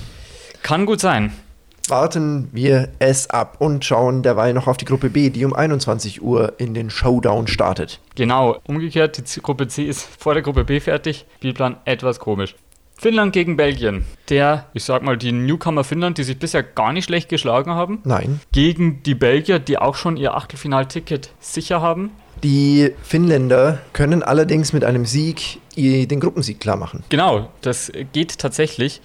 Kann 0.62 0.86
gut 0.86 1.00
sein. 1.00 1.32
Warten 1.88 2.48
wir 2.52 2.90
es 3.00 3.28
ab 3.28 3.56
und 3.58 3.84
schauen 3.84 4.22
derweil 4.22 4.54
noch 4.54 4.68
auf 4.68 4.76
die 4.76 4.84
Gruppe 4.84 5.10
B, 5.10 5.30
die 5.30 5.44
um 5.44 5.52
21 5.52 6.22
Uhr 6.22 6.54
in 6.58 6.74
den 6.74 6.90
Showdown 6.90 7.48
startet. 7.48 8.00
Genau. 8.14 8.58
Umgekehrt, 8.66 9.34
die 9.34 9.40
Gruppe 9.40 9.66
C 9.66 9.84
ist 9.84 10.06
vor 10.18 10.34
der 10.34 10.42
Gruppe 10.42 10.64
B 10.64 10.78
fertig. 10.78 11.26
Spielplan 11.38 11.76
etwas 11.84 12.20
komisch. 12.20 12.54
Finnland 12.96 13.32
gegen 13.32 13.56
Belgien. 13.56 14.04
Der, 14.28 14.66
ich 14.74 14.84
sag 14.84 15.02
mal, 15.02 15.18
die 15.18 15.32
Newcomer 15.32 15.82
Finnland, 15.82 16.18
die 16.18 16.22
sich 16.22 16.38
bisher 16.38 16.62
gar 16.62 16.92
nicht 16.92 17.06
schlecht 17.06 17.28
geschlagen 17.28 17.72
haben. 17.72 17.98
Nein. 18.04 18.40
Gegen 18.52 19.02
die 19.02 19.16
Belgier, 19.16 19.58
die 19.58 19.76
auch 19.76 19.96
schon 19.96 20.16
ihr 20.16 20.34
Achtelfinalticket 20.34 21.30
sicher 21.40 21.80
haben. 21.80 22.12
Die 22.44 22.92
Finnländer 23.02 23.80
können 23.92 24.22
allerdings 24.22 24.72
mit 24.72 24.84
einem 24.84 25.04
Sieg 25.04 25.58
den 25.76 26.20
Gruppensieg 26.20 26.60
klar 26.60 26.76
machen. 26.76 27.02
Genau, 27.08 27.48
das 27.60 27.90
geht 28.12 28.38
tatsächlich. 28.38 29.00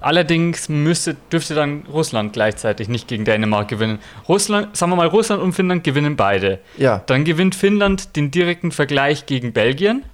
Allerdings 0.00 0.68
müsste, 0.68 1.16
dürfte 1.32 1.54
dann 1.54 1.84
Russland 1.92 2.32
gleichzeitig 2.32 2.88
nicht 2.88 3.08
gegen 3.08 3.24
Dänemark 3.24 3.68
gewinnen. 3.68 3.98
Russland, 4.28 4.76
sagen 4.76 4.92
wir 4.92 4.96
mal, 4.96 5.06
Russland 5.06 5.42
und 5.42 5.52
Finnland 5.52 5.84
gewinnen 5.84 6.16
beide. 6.16 6.60
Ja, 6.76 7.02
Dann 7.06 7.24
gewinnt 7.24 7.54
Finnland 7.54 8.16
den 8.16 8.30
direkten 8.30 8.72
Vergleich 8.72 9.26
gegen 9.26 9.52
Belgien, 9.52 10.04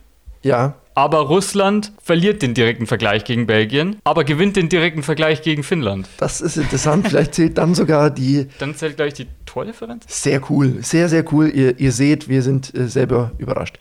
ja. 0.43 0.75
aber 0.95 1.19
Russland 1.21 1.93
verliert 2.03 2.43
den 2.43 2.55
direkten 2.55 2.87
Vergleich 2.87 3.25
gegen 3.25 3.47
Belgien, 3.47 3.97
aber 4.05 4.25
gewinnt 4.25 4.57
den 4.57 4.69
direkten 4.69 5.03
Vergleich 5.03 5.43
gegen 5.43 5.63
Finnland. 5.63 6.09
Das 6.19 6.41
ist 6.41 6.57
interessant. 6.57 7.09
Vielleicht 7.09 7.35
zählt 7.35 7.59
dann 7.59 7.75
sogar 7.75 8.11
die. 8.11 8.47
Dann 8.59 8.75
zählt 8.75 8.97
gleich 8.97 9.15
die 9.15 9.27
Tordifferenz. 9.47 10.05
Sehr 10.09 10.41
cool. 10.51 10.79
Sehr, 10.83 11.09
sehr 11.09 11.25
cool. 11.33 11.49
Ihr, 11.49 11.79
ihr 11.79 11.93
seht, 11.93 12.29
wir 12.29 12.43
sind 12.43 12.75
äh, 12.75 12.89
selber 12.89 13.33
überrascht. 13.39 13.79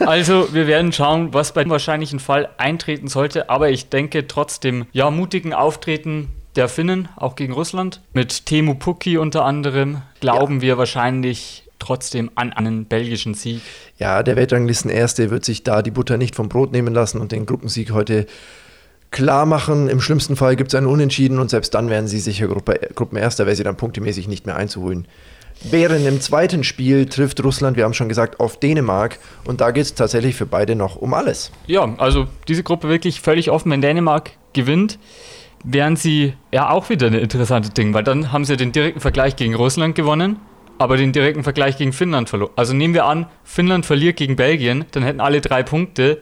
Also, 0.00 0.52
wir 0.52 0.66
werden 0.66 0.92
schauen, 0.92 1.32
was 1.32 1.52
bei 1.52 1.62
dem 1.62 1.70
wahrscheinlichen 1.70 2.20
Fall 2.20 2.48
eintreten 2.58 3.08
sollte, 3.08 3.50
aber 3.50 3.70
ich 3.70 3.88
denke 3.88 4.26
trotzdem, 4.26 4.86
ja, 4.92 5.10
mutigen 5.10 5.52
Auftreten 5.52 6.28
der 6.56 6.68
Finnen, 6.68 7.08
auch 7.16 7.36
gegen 7.36 7.52
Russland, 7.52 8.00
mit 8.12 8.46
Temu 8.46 8.74
Pukki 8.74 9.18
unter 9.18 9.44
anderem, 9.44 10.02
glauben 10.20 10.60
wir 10.60 10.78
wahrscheinlich 10.78 11.64
trotzdem 11.78 12.30
an 12.34 12.52
einen 12.52 12.86
belgischen 12.86 13.34
Sieg. 13.34 13.60
Ja, 13.98 14.22
der 14.22 14.36
Weltranglisten-Erste 14.36 15.30
wird 15.30 15.44
sich 15.44 15.64
da 15.64 15.82
die 15.82 15.90
Butter 15.90 16.16
nicht 16.16 16.34
vom 16.34 16.48
Brot 16.48 16.72
nehmen 16.72 16.94
lassen 16.94 17.20
und 17.20 17.32
den 17.32 17.46
Gruppensieg 17.46 17.90
heute 17.92 18.26
klar 19.10 19.46
machen. 19.46 19.88
Im 19.88 20.00
schlimmsten 20.00 20.36
Fall 20.36 20.56
gibt 20.56 20.72
es 20.72 20.74
einen 20.74 20.86
Unentschieden 20.86 21.38
und 21.38 21.50
selbst 21.50 21.74
dann 21.74 21.90
wären 21.90 22.08
sie 22.08 22.20
sicher 22.20 22.48
Gruppe, 22.48 22.80
Gruppenerster, 22.94 23.46
wäre 23.46 23.56
sie 23.56 23.64
dann 23.64 23.76
punktemäßig 23.76 24.28
nicht 24.28 24.46
mehr 24.46 24.56
einzuholen. 24.56 25.06
Während 25.62 26.06
im 26.06 26.20
zweiten 26.20 26.64
Spiel 26.64 27.06
trifft 27.06 27.42
Russland, 27.42 27.76
wir 27.76 27.84
haben 27.84 27.94
schon 27.94 28.08
gesagt, 28.08 28.40
auf 28.40 28.58
Dänemark 28.58 29.18
und 29.44 29.60
da 29.60 29.70
geht 29.70 29.84
es 29.84 29.94
tatsächlich 29.94 30.34
für 30.34 30.46
beide 30.46 30.76
noch 30.76 30.96
um 30.96 31.14
alles. 31.14 31.52
Ja, 31.66 31.94
also 31.98 32.26
diese 32.48 32.62
Gruppe 32.62 32.88
wirklich 32.88 33.20
völlig 33.20 33.50
offen. 33.50 33.70
Wenn 33.70 33.80
Dänemark 33.80 34.32
gewinnt, 34.52 34.98
wären 35.64 35.96
sie 35.96 36.34
ja 36.52 36.70
auch 36.70 36.90
wieder 36.90 37.06
ein 37.06 37.14
interessantes 37.14 37.72
Ding, 37.72 37.94
weil 37.94 38.04
dann 38.04 38.30
haben 38.30 38.44
sie 38.44 38.56
den 38.56 38.72
direkten 38.72 39.00
Vergleich 39.00 39.36
gegen 39.36 39.54
Russland 39.54 39.94
gewonnen, 39.94 40.36
aber 40.78 40.96
den 40.96 41.12
direkten 41.12 41.42
Vergleich 41.42 41.78
gegen 41.78 41.92
Finnland 41.92 42.28
verloren. 42.28 42.52
Also 42.56 42.74
nehmen 42.74 42.94
wir 42.94 43.06
an, 43.06 43.26
Finnland 43.44 43.86
verliert 43.86 44.16
gegen 44.16 44.36
Belgien, 44.36 44.84
dann 44.90 45.02
hätten 45.02 45.20
alle 45.20 45.40
drei 45.40 45.62
Punkte 45.62 46.20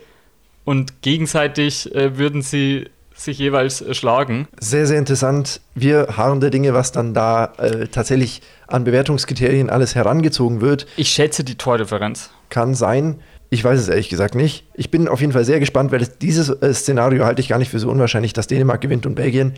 und 0.64 1.02
gegenseitig 1.02 1.92
äh, 1.94 2.16
würden 2.16 2.42
sie 2.42 2.86
sich 3.24 3.38
jeweils 3.38 3.80
äh, 3.80 3.94
schlagen. 3.94 4.48
Sehr, 4.60 4.86
sehr 4.86 4.98
interessant. 4.98 5.60
Wir 5.74 6.16
harren 6.16 6.40
der 6.40 6.50
Dinge, 6.50 6.74
was 6.74 6.92
dann 6.92 7.14
da 7.14 7.52
äh, 7.58 7.88
tatsächlich 7.88 8.42
an 8.66 8.84
Bewertungskriterien 8.84 9.70
alles 9.70 9.94
herangezogen 9.94 10.60
wird. 10.60 10.86
Ich 10.96 11.10
schätze 11.10 11.44
die 11.44 11.56
Tordifferenz. 11.56 12.30
Kann 12.48 12.74
sein. 12.74 13.20
Ich 13.50 13.62
weiß 13.62 13.78
es 13.78 13.88
ehrlich 13.88 14.08
gesagt 14.08 14.34
nicht. 14.34 14.64
Ich 14.74 14.90
bin 14.90 15.08
auf 15.08 15.20
jeden 15.20 15.32
Fall 15.32 15.44
sehr 15.44 15.60
gespannt, 15.60 15.92
weil 15.92 16.06
dieses 16.20 16.48
äh, 16.48 16.72
Szenario 16.72 17.24
halte 17.24 17.40
ich 17.40 17.48
gar 17.48 17.58
nicht 17.58 17.70
für 17.70 17.78
so 17.78 17.90
unwahrscheinlich, 17.90 18.32
dass 18.32 18.46
Dänemark 18.46 18.80
gewinnt 18.80 19.04
und 19.04 19.14
Belgien. 19.14 19.54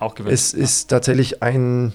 Auch 0.00 0.14
gewinnt. 0.14 0.34
Es 0.34 0.52
ist 0.52 0.88
tatsächlich 0.88 1.42
ein 1.42 1.94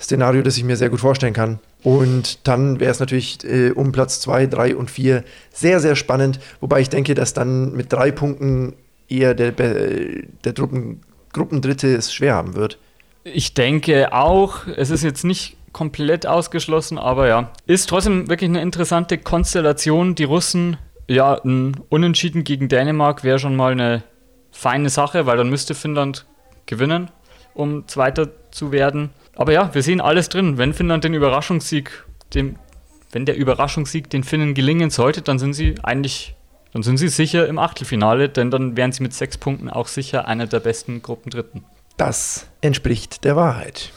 Szenario, 0.00 0.42
das 0.42 0.56
ich 0.56 0.64
mir 0.64 0.76
sehr 0.76 0.90
gut 0.90 1.00
vorstellen 1.00 1.34
kann. 1.34 1.58
Und 1.82 2.46
dann 2.46 2.80
wäre 2.80 2.90
es 2.90 3.00
natürlich 3.00 3.44
äh, 3.44 3.70
um 3.70 3.92
Platz 3.92 4.20
2, 4.20 4.46
3 4.46 4.76
und 4.76 4.90
4 4.90 5.24
sehr, 5.52 5.80
sehr 5.80 5.96
spannend. 5.96 6.40
Wobei 6.60 6.80
ich 6.80 6.88
denke, 6.88 7.14
dass 7.14 7.34
dann 7.34 7.72
mit 7.72 7.92
drei 7.92 8.10
Punkten 8.10 8.74
eher 9.08 9.34
der, 9.34 9.52
der 9.52 10.52
Gruppen, 10.52 11.00
Gruppendritte 11.32 11.94
es 11.94 12.12
schwer 12.12 12.34
haben 12.34 12.54
wird. 12.54 12.78
Ich 13.24 13.54
denke 13.54 14.12
auch, 14.12 14.66
es 14.76 14.90
ist 14.90 15.02
jetzt 15.02 15.24
nicht 15.24 15.56
komplett 15.72 16.26
ausgeschlossen, 16.26 16.98
aber 16.98 17.28
ja, 17.28 17.52
ist 17.66 17.88
trotzdem 17.88 18.28
wirklich 18.28 18.48
eine 18.48 18.62
interessante 18.62 19.18
Konstellation. 19.18 20.14
Die 20.14 20.24
Russen, 20.24 20.76
ja, 21.08 21.34
ein 21.44 21.76
Unentschieden 21.88 22.44
gegen 22.44 22.68
Dänemark 22.68 23.24
wäre 23.24 23.38
schon 23.38 23.56
mal 23.56 23.72
eine 23.72 24.02
feine 24.50 24.88
Sache, 24.88 25.26
weil 25.26 25.36
dann 25.36 25.50
müsste 25.50 25.74
Finnland 25.74 26.26
gewinnen, 26.66 27.10
um 27.54 27.86
Zweiter 27.86 28.28
zu 28.50 28.72
werden. 28.72 29.10
Aber 29.36 29.52
ja, 29.52 29.72
wir 29.74 29.82
sehen 29.82 30.00
alles 30.00 30.28
drin. 30.28 30.58
Wenn 30.58 30.74
Finnland 30.74 31.04
den 31.04 31.14
Überraschungssieg, 31.14 32.04
dem, 32.34 32.56
wenn 33.12 33.24
der 33.24 33.36
Überraschungssieg 33.36 34.10
den 34.10 34.24
Finnen 34.24 34.54
gelingen 34.54 34.90
sollte, 34.90 35.22
dann 35.22 35.38
sind 35.38 35.52
sie 35.52 35.74
eigentlich 35.82 36.34
dann 36.72 36.82
sind 36.82 36.98
sie 36.98 37.08
sicher 37.08 37.46
im 37.46 37.58
Achtelfinale, 37.58 38.28
denn 38.28 38.50
dann 38.50 38.76
wären 38.76 38.92
sie 38.92 39.02
mit 39.02 39.14
sechs 39.14 39.38
Punkten 39.38 39.70
auch 39.70 39.88
sicher 39.88 40.28
einer 40.28 40.46
der 40.46 40.60
besten 40.60 41.02
Gruppendritten. 41.02 41.64
Das 41.96 42.46
entspricht 42.60 43.24
der 43.24 43.36
Wahrheit. 43.36 43.92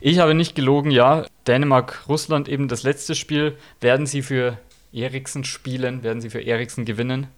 Ich 0.00 0.18
habe 0.18 0.34
nicht 0.34 0.54
gelogen, 0.54 0.90
ja. 0.90 1.26
Dänemark-Russland 1.46 2.48
eben 2.48 2.68
das 2.68 2.82
letzte 2.82 3.14
Spiel. 3.14 3.56
Werden 3.80 4.06
sie 4.06 4.22
für 4.22 4.58
Eriksen 4.92 5.44
spielen? 5.44 6.02
Werden 6.02 6.20
sie 6.20 6.30
für 6.30 6.40
Eriksen 6.40 6.84
gewinnen? 6.84 7.28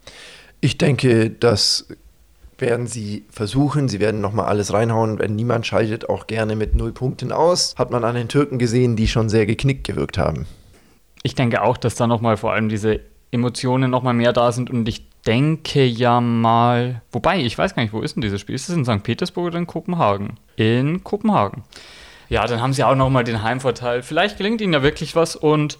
Ich 0.60 0.78
denke, 0.78 1.30
das 1.30 1.88
werden 2.58 2.86
sie 2.86 3.24
versuchen. 3.30 3.88
Sie 3.88 4.00
werden 4.00 4.20
nochmal 4.20 4.46
alles 4.46 4.72
reinhauen. 4.72 5.18
Wenn 5.18 5.34
niemand 5.34 5.66
scheidet 5.66 6.08
auch 6.08 6.26
gerne 6.26 6.56
mit 6.56 6.74
null 6.74 6.92
Punkten 6.92 7.32
aus. 7.32 7.74
Hat 7.76 7.90
man 7.90 8.04
an 8.04 8.14
den 8.14 8.28
Türken 8.28 8.58
gesehen, 8.58 8.96
die 8.96 9.08
schon 9.08 9.28
sehr 9.28 9.46
geknickt 9.46 9.86
gewirkt 9.86 10.18
haben. 10.18 10.46
Ich 11.22 11.34
denke 11.34 11.62
auch, 11.62 11.76
dass 11.76 11.94
da 11.94 12.06
nochmal 12.06 12.36
vor 12.36 12.52
allem 12.52 12.68
diese 12.68 13.00
Emotionen 13.32 13.90
nochmal 13.90 14.14
mehr 14.14 14.32
da 14.32 14.52
sind 14.52 14.70
und 14.70 14.88
ich 14.88 15.06
denke 15.26 15.84
ja 15.84 16.20
mal, 16.20 17.00
wobei, 17.10 17.40
ich 17.40 17.56
weiß 17.56 17.74
gar 17.74 17.82
nicht, 17.82 17.92
wo 17.92 18.00
ist 18.00 18.14
denn 18.14 18.20
dieses 18.20 18.40
Spiel? 18.40 18.54
Ist 18.54 18.68
es 18.68 18.76
in 18.76 18.84
St. 18.84 19.02
Petersburg 19.02 19.46
oder 19.46 19.58
in 19.58 19.66
Kopenhagen? 19.66 20.38
In 20.56 21.02
Kopenhagen. 21.02 21.64
Ja, 22.28 22.46
dann 22.46 22.60
haben 22.60 22.72
sie 22.72 22.84
auch 22.84 22.94
nochmal 22.94 23.24
den 23.24 23.42
Heimvorteil. 23.42 24.02
Vielleicht 24.02 24.36
gelingt 24.36 24.60
ihnen 24.60 24.72
ja 24.74 24.82
wirklich 24.82 25.16
was 25.16 25.34
und 25.34 25.78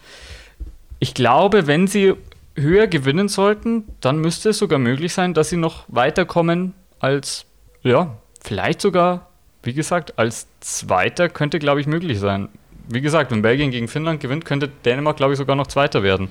ich 0.99 1.15
glaube, 1.15 1.67
wenn 1.67 1.87
sie 1.87 2.15
höher 2.57 2.87
gewinnen 2.87 3.29
sollten, 3.29 3.85
dann 4.01 4.19
müsste 4.19 4.51
es 4.51 4.59
sogar 4.59 4.79
möglich 4.79 5.13
sein, 5.13 5.35
dass 5.35 5.49
sie 5.51 5.57
noch 5.57 5.85
weiterkommen 5.89 6.75
als, 7.01 7.45
ja, 7.83 8.17
vielleicht 8.41 8.81
sogar, 8.81 9.29
wie 9.63 9.75
gesagt, 9.75 10.19
als 10.19 10.47
Zweiter 10.61 11.29
könnte, 11.29 11.59
glaube 11.59 11.81
ich, 11.81 11.87
möglich 11.87 12.19
sein 12.19 12.49
wie 12.89 13.01
gesagt, 13.01 13.31
wenn 13.31 13.43
Belgien 13.43 13.71
gegen 13.71 13.89
Finnland 13.89 14.21
gewinnt, 14.21 14.45
könnte 14.45 14.69
Dänemark, 14.85 15.17
glaube 15.17 15.33
ich, 15.33 15.39
sogar 15.39 15.57
noch 15.57 15.67
Zweiter 15.67 16.03
werden. 16.03 16.29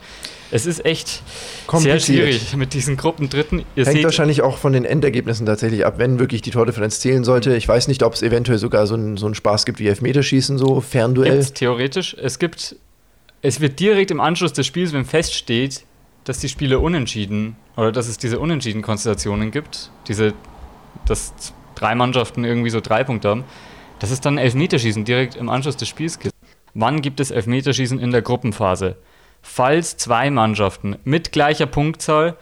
Es 0.51 0.65
ist 0.65 0.85
echt 0.85 1.23
sehr 1.73 1.99
schwierig 1.99 2.55
mit 2.55 2.73
diesen 2.73 2.97
Gruppen 2.97 3.29
Dritten. 3.29 3.63
Ihr 3.75 3.85
Hängt 3.85 4.03
wahrscheinlich 4.03 4.41
auch 4.41 4.57
von 4.57 4.73
den 4.73 4.83
Endergebnissen 4.83 5.45
tatsächlich 5.45 5.85
ab, 5.85 5.95
wenn 5.97 6.19
wirklich 6.19 6.41
die 6.41 6.51
Tordifferenz 6.51 6.99
zählen 6.99 7.23
sollte. 7.23 7.55
Ich 7.55 7.67
weiß 7.67 7.87
nicht, 7.87 8.03
ob 8.03 8.13
es 8.13 8.21
eventuell 8.21 8.57
sogar 8.57 8.85
so 8.85 8.95
einen 8.95 9.17
so 9.17 9.33
Spaß 9.33 9.65
gibt 9.65 9.79
wie 9.79 9.87
Elfmeterschießen, 9.87 10.57
so 10.57 10.81
Fernduell. 10.81 11.31
Gibt's 11.31 11.53
theoretisch. 11.53 12.15
Es 12.19 12.37
gibt, 12.37 12.75
es 13.41 13.61
wird 13.61 13.79
direkt 13.79 14.11
im 14.11 14.19
Anschluss 14.19 14.51
des 14.53 14.67
Spiels, 14.67 14.91
wenn 14.91 15.05
feststeht, 15.05 15.83
dass 16.25 16.39
die 16.39 16.49
Spiele 16.49 16.79
unentschieden 16.79 17.55
oder 17.77 17.91
dass 17.91 18.07
es 18.07 18.17
diese 18.17 18.39
unentschieden 18.39 18.81
Konstellationen 18.81 19.51
gibt, 19.51 19.89
diese, 20.07 20.33
dass 21.07 21.33
drei 21.75 21.95
Mannschaften 21.95 22.43
irgendwie 22.43 22.69
so 22.69 22.79
drei 22.79 23.03
Punkte 23.03 23.29
haben, 23.29 23.43
dass 23.99 24.11
es 24.11 24.19
dann 24.21 24.37
Elfmeterschießen 24.37 25.05
direkt 25.05 25.35
im 25.35 25.49
Anschluss 25.49 25.77
des 25.77 25.87
Spiels 25.87 26.19
gibt. 26.19 26.35
Wann 26.73 27.01
gibt 27.01 27.19
es 27.19 27.31
Elfmeterschießen 27.31 27.99
in 27.99 28.11
der 28.11 28.21
Gruppenphase? 28.21 28.95
Falls 29.41 29.97
zwei 29.97 30.29
Mannschaften 30.29 30.97
mit 31.03 31.31
gleicher 31.31 31.65
Punktzahl, 31.65 32.37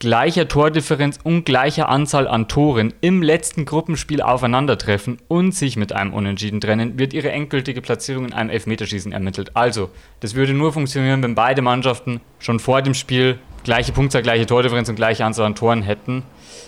gleicher 0.00 0.48
Tordifferenz 0.48 1.18
und 1.22 1.44
gleicher 1.44 1.88
Anzahl 1.88 2.26
an 2.26 2.48
Toren 2.48 2.92
im 3.00 3.22
letzten 3.22 3.64
Gruppenspiel 3.64 4.20
aufeinandertreffen 4.20 5.18
und 5.28 5.54
sich 5.54 5.76
mit 5.76 5.92
einem 5.92 6.12
Unentschieden 6.12 6.60
trennen, 6.60 6.98
wird 6.98 7.12
ihre 7.12 7.30
endgültige 7.30 7.80
Platzierung 7.80 8.26
in 8.26 8.32
einem 8.32 8.50
Elfmeterschießen 8.50 9.12
ermittelt. 9.12 9.56
Also, 9.56 9.90
das 10.20 10.34
würde 10.34 10.52
nur 10.52 10.72
funktionieren, 10.72 11.22
wenn 11.22 11.34
beide 11.34 11.62
Mannschaften 11.62 12.20
schon 12.38 12.58
vor 12.58 12.82
dem 12.82 12.94
Spiel 12.94 13.38
gleiche 13.64 13.92
Punktzahl, 13.92 14.22
gleiche 14.22 14.46
Tordifferenz 14.46 14.88
und 14.88 14.96
gleiche 14.96 15.24
Anzahl 15.24 15.46
an 15.46 15.54
Toren 15.54 15.82
hätten. 15.82 16.22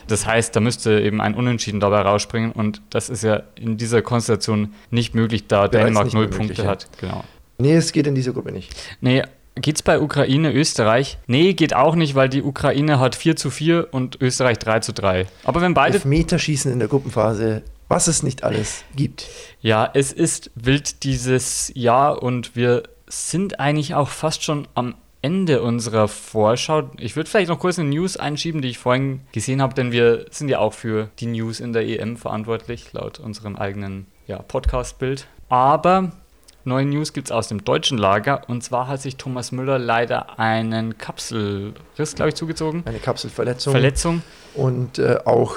Das 0.09 0.27
heißt, 0.27 0.55
da 0.55 0.61
müsste 0.61 1.01
eben 1.01 1.21
ein 1.21 1.35
Unentschieden 1.35 1.81
dabei 1.81 2.01
rausspringen 2.01 2.53
und 2.53 2.83
das 2.91 3.11
ist 3.11 3.23
ja 3.23 3.43
in 3.55 3.77
dieser 3.77 4.03
Konstellation 4.03 4.75
nicht 4.91 5.15
möglich, 5.15 5.47
da 5.47 5.69
Dänemark 5.69 6.13
null 6.13 6.29
Punkte 6.29 6.63
ja. 6.63 6.69
hat. 6.69 6.89
Genau. 7.01 7.25
Nee, 7.59 7.75
es 7.75 7.93
geht 7.93 8.07
in 8.07 8.15
dieser 8.15 8.33
Gruppe 8.33 8.53
nicht. 8.53 8.75
Nee, 9.01 9.23
Geht 9.55 9.77
es 9.77 9.83
bei 9.83 10.01
Ukraine, 10.01 10.51
Österreich? 10.51 11.19
Nee, 11.27 11.53
geht 11.53 11.75
auch 11.75 11.95
nicht, 11.95 12.15
weil 12.15 12.31
die 12.31 12.43
Ukraine 12.43 12.99
hat 12.99 13.15
4 13.15 13.37
zu 13.37 13.51
4 13.51 13.89
und 13.93 14.19
Österreich 14.23 14.59
3 14.59 14.81
zu 14.81 14.95
3. 14.95 15.27
Aber 15.45 15.61
wenn 15.61 15.75
beide. 15.75 16.01
Meterschießen 16.09 16.73
in 16.73 16.79
der 16.79 16.89
Gruppenphase, 16.89 17.63
was 17.89 18.07
es 18.09 18.23
nicht 18.23 18.45
alles 18.45 18.85
gibt. 18.97 19.29
Ja, 19.61 19.91
es 19.93 20.11
ist 20.11 20.51
wild 20.55 21.05
dieses 21.05 21.71
Jahr 21.75 22.23
und 22.23 22.57
wir 22.57 22.85
sind 23.09 23.61
eigentlich 23.61 23.95
auch 23.95 24.09
fast 24.09 24.43
schon 24.43 24.67
am 24.75 24.95
Ende 25.23 25.63
unserer 25.63 26.09
Vorschau. 26.09 26.91
Ich 26.99 27.15
würde 27.15 27.31
vielleicht 27.31 27.49
noch 27.49 27.61
kurz 27.61 27.79
eine 27.79 27.89
News 27.89 28.17
einschieben, 28.17 28.61
die 28.61 28.69
ich 28.69 28.79
vorhin 28.79 29.21
gesehen 29.31 29.63
habe, 29.63 29.73
denn 29.73 29.93
wir 29.93 30.27
sind 30.31 30.49
ja 30.49 30.59
auch 30.59 30.73
für 30.73 31.11
die 31.21 31.27
News 31.27 31.61
in 31.61 31.73
der 31.73 31.87
EM 31.87 32.17
verantwortlich, 32.17 32.93
laut 32.93 33.21
unserem 33.21 33.55
eigenen 33.55 34.07
ja, 34.27 34.43
Podcast-Bild. 34.43 35.29
Aber 35.49 36.11
neue 36.65 36.87
News 36.87 37.13
gibt 37.13 37.29
es 37.29 37.33
aus 37.33 37.47
dem 37.47 37.63
deutschen 37.63 37.99
Lager 37.99 38.49
und 38.49 38.65
zwar 38.65 38.89
hat 38.89 39.01
sich 39.01 39.17
Thomas 39.17 39.53
Müller 39.53 39.79
leider 39.79 40.41
einen 40.41 40.99
Kapselriss, 40.99 42.17
glaube 42.17 42.31
ich, 42.31 42.35
zugezogen. 42.35 42.83
Eine 42.85 42.99
Kapselverletzung. 42.99 43.71
Verletzung. 43.71 44.23
Und 44.55 44.99
äh, 44.99 45.19
auch 45.25 45.55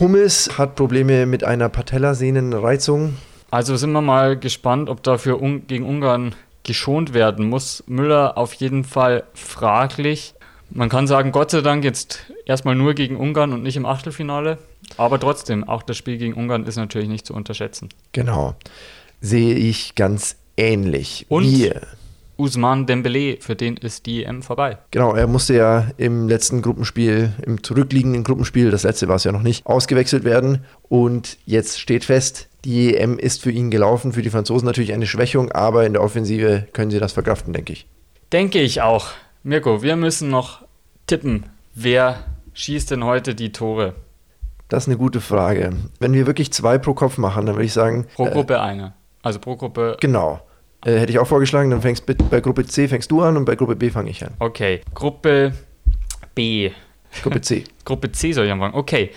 Hummels 0.00 0.58
hat 0.58 0.76
Probleme 0.76 1.24
mit 1.24 1.44
einer 1.44 1.70
Patellasehnenreizung. 1.70 3.16
Also 3.50 3.76
sind 3.76 3.92
wir 3.92 4.02
mal 4.02 4.38
gespannt, 4.38 4.90
ob 4.90 5.02
dafür 5.02 5.40
un 5.40 5.66
gegen 5.66 5.86
Ungarn 5.86 6.34
geschont 6.68 7.14
werden 7.14 7.48
muss. 7.48 7.82
Müller 7.86 8.36
auf 8.36 8.52
jeden 8.52 8.84
Fall 8.84 9.24
fraglich. 9.32 10.34
Man 10.70 10.90
kann 10.90 11.06
sagen, 11.06 11.32
Gott 11.32 11.50
sei 11.50 11.62
Dank 11.62 11.82
jetzt 11.82 12.26
erstmal 12.44 12.74
nur 12.74 12.92
gegen 12.92 13.16
Ungarn 13.16 13.54
und 13.54 13.62
nicht 13.62 13.76
im 13.76 13.86
Achtelfinale. 13.86 14.58
Aber 14.98 15.18
trotzdem, 15.18 15.64
auch 15.64 15.82
das 15.82 15.96
Spiel 15.96 16.18
gegen 16.18 16.34
Ungarn 16.34 16.66
ist 16.66 16.76
natürlich 16.76 17.08
nicht 17.08 17.26
zu 17.26 17.32
unterschätzen. 17.32 17.88
Genau. 18.12 18.54
Sehe 19.22 19.54
ich 19.54 19.94
ganz 19.94 20.36
ähnlich. 20.58 21.24
Und 21.30 21.44
Wir. 21.44 21.80
Usman 22.36 22.86
Dembele, 22.86 23.38
für 23.40 23.56
den 23.56 23.78
ist 23.78 24.06
die 24.06 24.24
EM 24.24 24.42
vorbei. 24.42 24.78
Genau, 24.92 25.14
er 25.14 25.26
musste 25.26 25.56
ja 25.56 25.90
im 25.96 26.28
letzten 26.28 26.62
Gruppenspiel, 26.62 27.32
im 27.44 27.64
zurückliegenden 27.64 28.22
Gruppenspiel, 28.22 28.70
das 28.70 28.84
letzte 28.84 29.08
war 29.08 29.16
es 29.16 29.24
ja 29.24 29.32
noch 29.32 29.42
nicht, 29.42 29.66
ausgewechselt 29.66 30.22
werden. 30.22 30.64
Und 30.88 31.38
jetzt 31.46 31.80
steht 31.80 32.04
fest, 32.04 32.47
die 32.64 32.96
EM 32.96 33.18
ist 33.18 33.42
für 33.42 33.50
ihn 33.50 33.70
gelaufen, 33.70 34.12
für 34.12 34.22
die 34.22 34.30
Franzosen 34.30 34.66
natürlich 34.66 34.92
eine 34.92 35.06
Schwächung, 35.06 35.52
aber 35.52 35.86
in 35.86 35.92
der 35.92 36.02
Offensive 36.02 36.66
können 36.72 36.90
sie 36.90 36.98
das 36.98 37.12
verkraften, 37.12 37.52
denke 37.52 37.72
ich. 37.72 37.86
Denke 38.32 38.60
ich 38.60 38.82
auch. 38.82 39.08
Mirko, 39.42 39.82
wir 39.82 39.96
müssen 39.96 40.30
noch 40.30 40.64
tippen. 41.06 41.46
Wer 41.74 42.24
schießt 42.54 42.90
denn 42.90 43.04
heute 43.04 43.34
die 43.34 43.52
Tore? 43.52 43.94
Das 44.68 44.84
ist 44.84 44.88
eine 44.88 44.98
gute 44.98 45.20
Frage. 45.20 45.72
Wenn 45.98 46.12
wir 46.12 46.26
wirklich 46.26 46.52
zwei 46.52 46.76
pro 46.76 46.92
Kopf 46.92 47.16
machen, 47.16 47.46
dann 47.46 47.54
würde 47.54 47.64
ich 47.64 47.72
sagen. 47.72 48.06
Pro 48.14 48.26
äh, 48.26 48.30
Gruppe 48.30 48.54
äh, 48.54 48.58
eine. 48.58 48.94
Also 49.22 49.38
pro 49.38 49.56
Gruppe. 49.56 49.96
Genau. 50.00 50.40
Äh, 50.84 50.98
hätte 50.98 51.12
ich 51.12 51.18
auch 51.18 51.26
vorgeschlagen, 51.26 51.70
dann 51.70 51.80
fängst 51.80 52.04
bei 52.06 52.40
Gruppe 52.40 52.66
C 52.66 52.86
fängst 52.86 53.10
du 53.10 53.22
an 53.22 53.36
und 53.36 53.44
bei 53.44 53.56
Gruppe 53.56 53.76
B 53.76 53.90
fange 53.90 54.10
ich 54.10 54.24
an. 54.24 54.34
Okay. 54.38 54.82
Gruppe 54.94 55.52
B. 56.34 56.70
Gruppe 57.22 57.40
C. 57.40 57.64
Gruppe 57.84 58.12
C 58.12 58.32
soll 58.32 58.46
ich 58.46 58.52
anfangen. 58.52 58.74
Okay. 58.74 59.10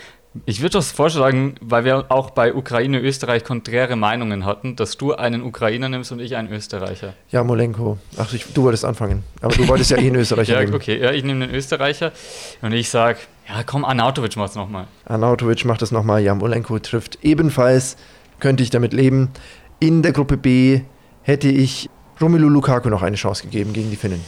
Ich 0.46 0.62
würde 0.62 0.74
das 0.74 0.92
vorschlagen, 0.94 1.56
weil 1.60 1.84
wir 1.84 2.06
auch 2.10 2.30
bei 2.30 2.54
Ukraine, 2.54 3.00
Österreich 3.00 3.44
konträre 3.44 3.98
Meinungen 3.98 4.46
hatten, 4.46 4.78
dass 4.78 4.96
du 4.96 5.14
einen 5.14 5.44
Ukrainer 5.44 5.90
nimmst 5.90 6.14
und 6.14 6.22
ich 6.22 6.38
einen 6.38 6.50
Österreicher. 6.50 7.14
Ja, 7.32 7.44
Molenko. 7.44 7.98
Ach, 8.18 8.32
ich, 8.32 8.46
du 8.54 8.64
wolltest 8.64 8.86
anfangen. 8.86 9.24
Aber 9.42 9.54
du 9.54 9.68
wolltest 9.68 9.92
ja 9.92 9.98
eh 9.98 10.08
einen 10.08 10.16
Österreicher 10.22 10.54
ja, 10.54 10.60
nehmen. 10.62 10.74
okay. 10.74 11.02
Ja, 11.02 11.12
ich 11.12 11.26
nehme 11.26 11.46
den 11.48 11.54
Österreicher 11.54 12.14
und 12.62 12.72
ich 12.72 12.90
sage, 12.90 13.20
ja 13.50 13.64
komm, 13.64 13.84
Arnautovic 13.84 14.38
macht's 14.38 14.56
nochmal. 14.56 14.88
Arnautovic 15.06 15.66
macht 15.66 15.82
es 15.82 15.92
nochmal. 15.92 16.22
Ja, 16.24 16.34
Molenko 16.34 16.80
trifft 16.80 17.20
ebenfalls. 17.24 17.98
Könnte 18.40 18.64
ich 18.64 18.70
damit 18.70 18.94
leben. 18.94 19.32
In 19.80 20.02
der 20.02 20.14
Gruppe 20.14 20.38
B 20.38 20.82
hätte 21.24 21.50
ich 21.50 21.90
Romelu 22.22 22.48
Lukaku 22.48 22.90
noch 22.90 23.02
eine 23.02 23.18
Chance 23.18 23.44
gegeben 23.44 23.74
gegen 23.74 23.90
die 23.90 23.98
Finnen. 23.98 24.24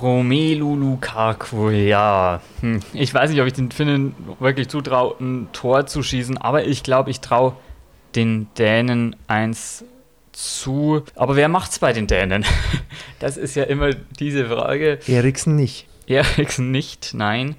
Romelu 0.00 0.76
Lukaku, 0.76 1.70
ja. 1.70 2.40
Hm. 2.60 2.80
Ich 2.92 3.12
weiß 3.12 3.30
nicht, 3.30 3.40
ob 3.40 3.46
ich 3.46 3.52
den 3.52 3.70
Finnen 3.70 4.14
wirklich 4.38 4.68
zutraue, 4.68 5.16
ein 5.20 5.48
Tor 5.52 5.86
zu 5.86 6.02
schießen, 6.02 6.38
aber 6.38 6.64
ich 6.64 6.82
glaube, 6.82 7.10
ich 7.10 7.20
traue 7.20 7.54
den 8.14 8.48
Dänen 8.56 9.16
eins 9.26 9.84
zu. 10.32 11.02
Aber 11.14 11.36
wer 11.36 11.48
macht's 11.48 11.78
bei 11.78 11.92
den 11.92 12.06
Dänen? 12.06 12.44
Das 13.20 13.36
ist 13.36 13.56
ja 13.56 13.64
immer 13.64 13.90
diese 14.20 14.46
Frage. 14.46 15.00
Eriksen 15.08 15.56
nicht. 15.56 15.88
Eriksen 16.06 16.70
nicht, 16.70 17.14
nein. 17.14 17.56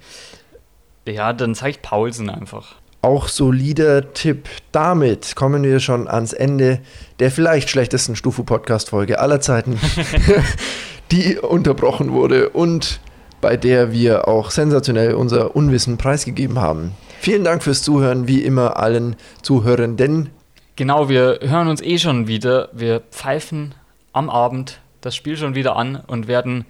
Ja, 1.06 1.34
dann 1.34 1.54
zeigt 1.54 1.82
Paulsen 1.82 2.30
einfach. 2.30 2.76
Auch 3.02 3.28
solider 3.28 4.14
Tipp. 4.14 4.48
Damit 4.72 5.36
kommen 5.36 5.62
wir 5.62 5.80
schon 5.80 6.08
ans 6.08 6.32
Ende 6.32 6.80
der 7.18 7.30
vielleicht 7.30 7.68
schlechtesten 7.68 8.16
Stufu-Podcast-Folge 8.16 9.18
aller 9.18 9.40
Zeiten. 9.42 9.78
die 11.10 11.38
unterbrochen 11.38 12.12
wurde 12.12 12.50
und 12.50 13.00
bei 13.40 13.56
der 13.56 13.92
wir 13.92 14.28
auch 14.28 14.50
sensationell 14.50 15.14
unser 15.14 15.56
Unwissen 15.56 15.96
preisgegeben 15.96 16.60
haben. 16.60 16.92
Vielen 17.20 17.44
Dank 17.44 17.62
fürs 17.62 17.82
Zuhören, 17.82 18.28
wie 18.28 18.42
immer 18.42 18.76
allen 18.76 19.16
Zuhörenden. 19.42 20.30
Genau, 20.76 21.08
wir 21.08 21.40
hören 21.42 21.68
uns 21.68 21.82
eh 21.82 21.98
schon 21.98 22.26
wieder. 22.26 22.68
Wir 22.72 23.00
pfeifen 23.10 23.74
am 24.12 24.30
Abend 24.30 24.80
das 25.00 25.16
Spiel 25.16 25.36
schon 25.36 25.54
wieder 25.54 25.76
an 25.76 26.02
und 26.06 26.28
werden 26.28 26.64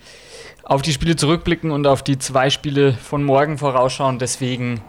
auf 0.65 0.83
die 0.83 0.93
Spiele 0.93 1.17
zurückblicken 1.17 1.71
und 1.71 1.87
auf 1.87 2.03
die 2.03 2.19
zwei 2.19 2.51
Spiele 2.51 2.93
von 2.93 3.25
morgen 3.25 3.59
vorausschauen. 3.59 4.19
Deswegen 4.19 4.81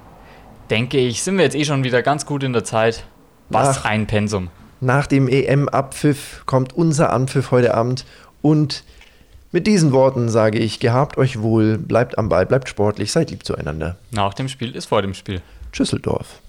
denke 0.70 0.98
ich, 0.98 1.24
sind 1.24 1.38
wir 1.38 1.44
jetzt 1.44 1.56
eh 1.56 1.66
schon 1.66 1.84
wieder 1.84 2.02
ganz 2.02 2.26
gut 2.26 2.44
in 2.44 2.54
der 2.54 2.64
Zeit. 2.64 3.06
Was 3.50 3.78
nach, 3.78 3.86
ein 3.86 4.08
Pensum. 4.08 4.50
Nach 4.80 5.08
dem 5.08 5.28
EM-Abpfiff 5.28 6.44
kommt 6.46 6.74
unser 6.74 7.12
Anpfiff 7.12 7.52
heute 7.52 7.74
Abend 7.74 8.06
und 8.42 8.84
mit 9.52 9.68
diesen 9.68 9.92
Worten 9.92 10.30
sage 10.30 10.60
ich, 10.60 10.80
gehabt 10.80 11.18
euch 11.18 11.42
wohl, 11.42 11.78
bleibt 11.78 12.18
am 12.18 12.30
Ball, 12.30 12.46
bleibt 12.46 12.70
sportlich, 12.70 13.12
seid 13.12 13.32
lieb 13.32 13.46
zueinander. 13.46 13.98
Nach 14.12 14.34
dem 14.34 14.48
Spiel 14.48 14.76
ist 14.76 14.86
vor 14.86 15.02
dem 15.02 15.14
Spiel. 15.14 15.42
Tschüsseldorf. 15.72 16.42